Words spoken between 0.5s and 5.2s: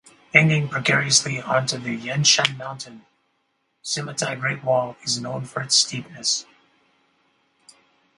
precariously onto the Yanshan Mountain, Simatai Great Wall